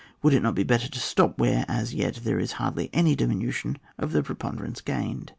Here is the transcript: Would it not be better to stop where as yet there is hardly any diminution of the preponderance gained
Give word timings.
Would 0.23 0.33
it 0.33 0.41
not 0.41 0.55
be 0.55 0.63
better 0.63 0.87
to 0.89 0.99
stop 0.99 1.37
where 1.39 1.63
as 1.67 1.93
yet 1.93 2.21
there 2.23 2.39
is 2.39 2.53
hardly 2.53 2.89
any 2.91 3.15
diminution 3.15 3.77
of 3.99 4.13
the 4.13 4.23
preponderance 4.23 4.81
gained 4.81 5.29